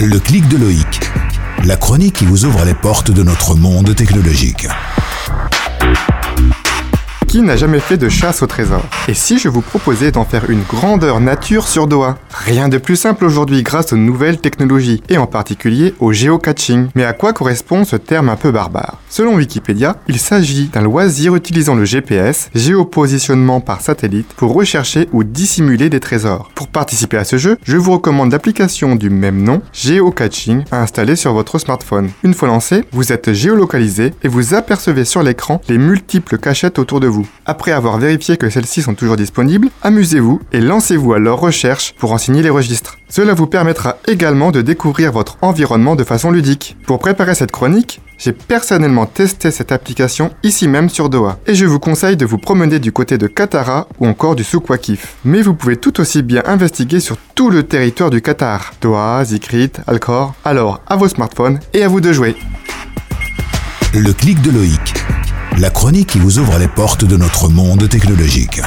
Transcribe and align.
Le 0.00 0.20
clic 0.20 0.46
de 0.46 0.56
Loïc. 0.56 1.00
La 1.64 1.76
chronique 1.76 2.18
qui 2.18 2.24
vous 2.24 2.44
ouvre 2.44 2.64
les 2.64 2.74
portes 2.74 3.10
de 3.10 3.24
notre 3.24 3.56
monde 3.56 3.96
technologique. 3.96 4.68
Qui 7.28 7.42
n'a 7.42 7.56
jamais 7.56 7.78
fait 7.78 7.98
de 7.98 8.08
chasse 8.08 8.42
au 8.42 8.46
trésor 8.46 8.82
Et 9.06 9.12
si 9.12 9.38
je 9.38 9.50
vous 9.50 9.60
proposais 9.60 10.10
d'en 10.10 10.24
faire 10.24 10.48
une 10.48 10.62
grandeur 10.62 11.20
nature 11.20 11.68
sur 11.68 11.86
doigt 11.86 12.16
Rien 12.32 12.70
de 12.70 12.78
plus 12.78 12.96
simple 12.96 13.26
aujourd'hui 13.26 13.62
grâce 13.62 13.92
aux 13.92 13.98
nouvelles 13.98 14.40
technologies, 14.40 15.02
et 15.10 15.18
en 15.18 15.26
particulier 15.26 15.94
au 15.98 16.12
géocaching. 16.12 16.88
Mais 16.94 17.04
à 17.04 17.12
quoi 17.12 17.34
correspond 17.34 17.84
ce 17.84 17.96
terme 17.96 18.30
un 18.30 18.36
peu 18.36 18.50
barbare? 18.50 18.98
Selon 19.10 19.34
Wikipédia, 19.34 19.96
il 20.08 20.18
s'agit 20.18 20.68
d'un 20.68 20.80
loisir 20.80 21.34
utilisant 21.34 21.74
le 21.74 21.84
GPS, 21.84 22.48
géopositionnement 22.54 23.60
par 23.60 23.82
satellite, 23.82 24.32
pour 24.36 24.54
rechercher 24.54 25.08
ou 25.12 25.22
dissimuler 25.22 25.90
des 25.90 26.00
trésors. 26.00 26.50
Pour 26.54 26.68
participer 26.68 27.18
à 27.18 27.24
ce 27.24 27.36
jeu, 27.36 27.58
je 27.64 27.76
vous 27.76 27.92
recommande 27.92 28.32
l'application 28.32 28.96
du 28.96 29.10
même 29.10 29.42
nom, 29.42 29.60
Geocaching, 29.74 30.64
à 30.70 30.80
installer 30.80 31.16
sur 31.16 31.34
votre 31.34 31.58
smartphone. 31.58 32.08
Une 32.22 32.34
fois 32.34 32.48
lancé, 32.48 32.84
vous 32.92 33.12
êtes 33.12 33.34
géolocalisé 33.34 34.14
et 34.22 34.28
vous 34.28 34.54
apercevez 34.54 35.04
sur 35.04 35.22
l'écran 35.22 35.60
les 35.68 35.76
multiples 35.76 36.38
cachettes 36.38 36.78
autour 36.78 37.00
de 37.00 37.08
Après 37.46 37.72
avoir 37.72 37.98
vérifié 37.98 38.36
que 38.36 38.50
celles-ci 38.50 38.82
sont 38.82 38.94
toujours 38.94 39.16
disponibles, 39.16 39.68
amusez-vous 39.82 40.40
et 40.52 40.60
lancez-vous 40.60 41.12
à 41.12 41.18
leur 41.18 41.40
recherche 41.40 41.94
pour 41.98 42.12
en 42.12 42.18
signer 42.18 42.42
les 42.42 42.50
registres. 42.50 42.98
Cela 43.08 43.34
vous 43.34 43.46
permettra 43.46 43.96
également 44.06 44.50
de 44.50 44.62
découvrir 44.62 45.12
votre 45.12 45.38
environnement 45.40 45.96
de 45.96 46.04
façon 46.04 46.30
ludique. 46.30 46.76
Pour 46.86 46.98
préparer 46.98 47.34
cette 47.34 47.52
chronique, 47.52 48.00
j'ai 48.18 48.32
personnellement 48.32 49.06
testé 49.06 49.50
cette 49.50 49.72
application 49.72 50.30
ici 50.42 50.68
même 50.68 50.88
sur 50.88 51.08
Doha 51.08 51.38
et 51.46 51.54
je 51.54 51.64
vous 51.66 51.78
conseille 51.78 52.16
de 52.16 52.26
vous 52.26 52.38
promener 52.38 52.80
du 52.80 52.92
côté 52.92 53.16
de 53.16 53.28
Katara 53.28 53.86
ou 54.00 54.06
encore 54.06 54.34
du 54.34 54.44
souk 54.44 54.68
Wakif. 54.68 55.14
Mais 55.24 55.40
vous 55.40 55.54
pouvez 55.54 55.76
tout 55.76 56.00
aussi 56.00 56.22
bien 56.22 56.42
investiguer 56.44 57.00
sur 57.00 57.16
tout 57.34 57.50
le 57.50 57.62
territoire 57.62 58.10
du 58.10 58.20
Qatar, 58.20 58.72
Doha, 58.80 59.24
Zikrit, 59.24 59.72
Alcor. 59.86 60.34
Alors 60.44 60.80
à 60.86 60.96
vos 60.96 61.08
smartphones 61.08 61.60
et 61.72 61.82
à 61.82 61.88
vous 61.88 62.00
de 62.00 62.12
jouer. 62.12 62.36
Le 63.94 64.12
clic 64.12 64.42
de 64.42 64.50
Loïc. 64.50 64.97
La 65.58 65.70
chronique 65.70 66.10
qui 66.10 66.18
vous 66.20 66.38
ouvre 66.38 66.56
les 66.58 66.68
portes 66.68 67.04
de 67.04 67.16
notre 67.16 67.48
monde 67.48 67.88
technologique. 67.88 68.60